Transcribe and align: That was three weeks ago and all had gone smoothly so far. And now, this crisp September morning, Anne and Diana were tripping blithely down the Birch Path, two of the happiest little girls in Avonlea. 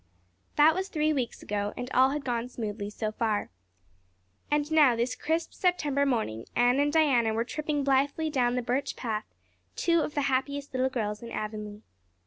That 0.55 0.73
was 0.73 0.87
three 0.89 1.13
weeks 1.13 1.43
ago 1.43 1.73
and 1.77 1.87
all 1.93 2.09
had 2.09 2.25
gone 2.25 2.49
smoothly 2.49 2.89
so 2.89 3.11
far. 3.11 3.51
And 4.49 4.71
now, 4.71 4.95
this 4.95 5.13
crisp 5.13 5.53
September 5.53 6.07
morning, 6.07 6.47
Anne 6.55 6.79
and 6.79 6.91
Diana 6.91 7.35
were 7.35 7.43
tripping 7.45 7.83
blithely 7.83 8.31
down 8.31 8.55
the 8.55 8.63
Birch 8.63 8.95
Path, 8.95 9.25
two 9.75 9.99
of 10.01 10.15
the 10.15 10.21
happiest 10.21 10.73
little 10.73 10.89
girls 10.89 11.21
in 11.21 11.29
Avonlea. 11.31 11.83